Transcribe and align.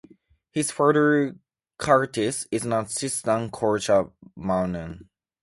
His 0.49 0.71
father 0.71 1.35
Curtis 1.77 2.47
is 2.49 2.65
an 2.65 2.73
assistant 2.73 3.51
coach 3.51 3.87
at 3.87 4.07
Mt. 4.35 5.05